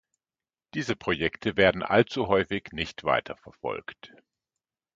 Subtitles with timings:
[0.73, 4.15] Diese Projekte werden allzu häufig nicht weiterverfolgt.